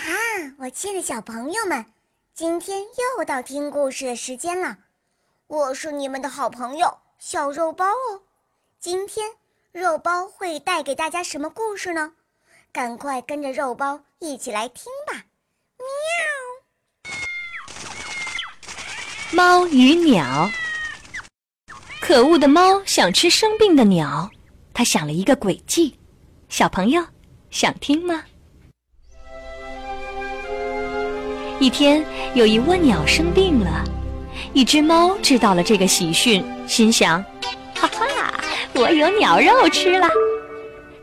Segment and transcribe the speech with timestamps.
[0.00, 0.14] 哈，
[0.58, 1.84] 我亲爱的小朋友们，
[2.32, 2.80] 今天
[3.18, 4.78] 又到听故事的时间了。
[5.46, 8.22] 我是你们的好朋友小肉包哦。
[8.78, 9.32] 今天
[9.72, 12.14] 肉包会带给大家什么故事呢？
[12.72, 15.26] 赶快跟着肉包一起来听吧！
[15.76, 17.12] 喵。
[19.32, 20.50] 猫与鸟。
[22.00, 24.30] 可恶的猫想吃生病的鸟，
[24.72, 25.98] 它想了一个诡计。
[26.48, 27.04] 小朋友，
[27.50, 28.24] 想听吗？
[31.60, 33.84] 一天，有一窝鸟生病了，
[34.54, 37.22] 一只猫知道了这个喜讯，心想
[37.76, 38.32] ：“哈哈，
[38.72, 40.08] 我有鸟肉吃了！”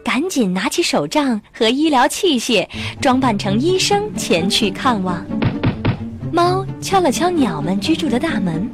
[0.03, 2.67] 赶紧拿起手杖和医疗器械，
[2.99, 5.23] 装扮成医生前去看望。
[6.33, 8.67] 猫敲了敲鸟们居住的大门，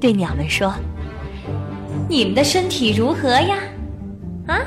[0.00, 0.74] 对鸟们说
[2.10, 3.58] ：“你们的身体如何呀？
[4.48, 4.58] 啊，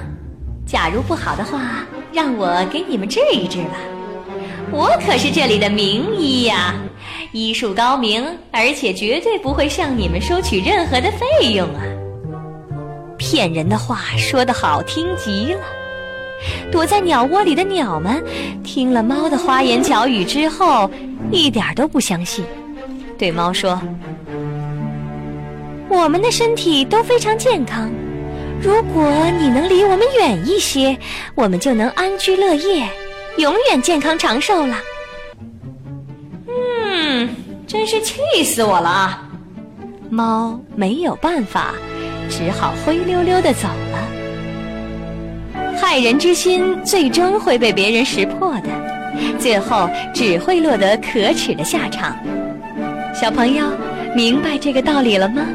[0.66, 3.76] 假如不好的话，让我给你们治一治吧。”
[4.74, 6.74] 我可是这里的名医呀，
[7.34, 11.82] 医术高明，而且绝对不会向你们收取任何的费用啊！
[13.18, 15.60] 骗人的话说得好听极了。
[16.72, 18.24] 躲在鸟窝里的鸟们
[18.64, 20.90] 听了猫的花言巧语之后，
[21.32, 22.46] 一点都不相信，
[23.18, 23.80] 对猫说
[25.90, 27.92] ：“我们的身体都非常健康，
[28.62, 29.04] 如果
[29.38, 30.98] 你能离我们远一些，
[31.36, 32.88] 我们就能安居乐业。”
[33.38, 34.76] 永远健康长寿了。
[36.48, 37.30] 嗯，
[37.66, 39.28] 真是气死我了啊！
[40.10, 41.74] 猫没有办法，
[42.30, 44.08] 只好灰溜溜的走了。
[45.80, 48.70] 害人之心最终会被别人识破的，
[49.40, 52.16] 最后只会落得可耻的下场。
[53.14, 53.66] 小朋友，
[54.16, 55.46] 明白这个道理了吗？